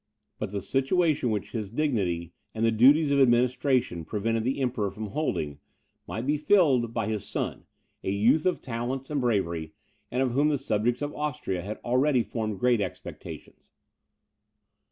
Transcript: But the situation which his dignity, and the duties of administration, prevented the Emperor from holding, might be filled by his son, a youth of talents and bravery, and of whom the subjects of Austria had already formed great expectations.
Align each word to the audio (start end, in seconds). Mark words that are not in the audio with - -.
But 0.39 0.51
the 0.51 0.63
situation 0.63 1.29
which 1.29 1.51
his 1.51 1.69
dignity, 1.69 2.33
and 2.55 2.65
the 2.65 2.71
duties 2.71 3.11
of 3.11 3.19
administration, 3.19 4.03
prevented 4.03 4.43
the 4.43 4.59
Emperor 4.59 4.89
from 4.89 5.05
holding, 5.09 5.59
might 6.07 6.25
be 6.25 6.37
filled 6.37 6.91
by 6.91 7.05
his 7.05 7.23
son, 7.29 7.65
a 8.03 8.09
youth 8.09 8.47
of 8.47 8.63
talents 8.63 9.11
and 9.11 9.21
bravery, 9.21 9.73
and 10.09 10.23
of 10.23 10.31
whom 10.31 10.49
the 10.49 10.57
subjects 10.57 11.03
of 11.03 11.13
Austria 11.13 11.61
had 11.61 11.77
already 11.85 12.23
formed 12.23 12.59
great 12.59 12.81
expectations. 12.81 13.73